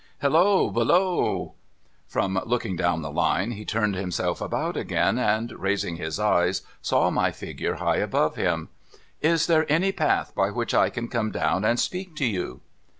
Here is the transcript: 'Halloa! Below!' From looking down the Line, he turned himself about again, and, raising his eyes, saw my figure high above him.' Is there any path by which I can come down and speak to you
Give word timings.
'Halloa! 0.23 0.71
Below!' 0.71 1.53
From 2.07 2.41
looking 2.47 2.75
down 2.75 3.03
the 3.03 3.11
Line, 3.11 3.51
he 3.51 3.63
turned 3.63 3.93
himself 3.95 4.41
about 4.41 4.75
again, 4.75 5.19
and, 5.19 5.51
raising 5.51 5.97
his 5.97 6.19
eyes, 6.19 6.63
saw 6.81 7.11
my 7.11 7.29
figure 7.29 7.75
high 7.75 7.97
above 7.97 8.35
him.' 8.35 8.69
Is 9.31 9.45
there 9.45 9.71
any 9.71 9.91
path 9.91 10.33
by 10.33 10.49
which 10.49 10.73
I 10.73 10.89
can 10.89 11.07
come 11.07 11.29
down 11.29 11.63
and 11.63 11.79
speak 11.79 12.15
to 12.15 12.25
you 12.25 12.61